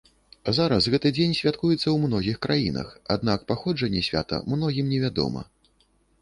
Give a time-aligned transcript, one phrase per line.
[0.57, 5.47] Зараз гэты дзень святкуецца ў многіх краінах, аднак паходжанне свята многім невядома.